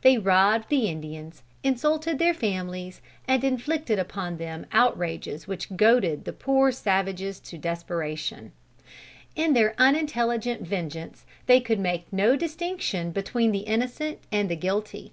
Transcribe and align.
They 0.00 0.18
robbed 0.18 0.70
the 0.70 0.88
Indians, 0.88 1.44
insulted 1.62 2.18
their 2.18 2.34
families, 2.34 3.00
and 3.28 3.44
inflicted 3.44 3.96
upon 3.96 4.36
them 4.38 4.66
outrages 4.72 5.46
which 5.46 5.76
goaded 5.76 6.24
the 6.24 6.32
poor 6.32 6.72
savages 6.72 7.38
to 7.38 7.56
desperation. 7.58 8.50
In 9.36 9.54
their 9.54 9.76
unintelligent 9.78 10.62
vengeance 10.62 11.24
they 11.46 11.60
could 11.60 11.78
make 11.78 12.12
no 12.12 12.34
distinction 12.34 13.12
between 13.12 13.52
the 13.52 13.60
innocent 13.70 14.18
and 14.32 14.50
the 14.50 14.56
guilty. 14.56 15.12